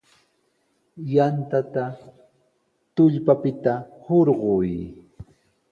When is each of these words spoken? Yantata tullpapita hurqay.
Yantata 1.13 1.85
tullpapita 2.95 3.73
hurqay. 4.05 4.73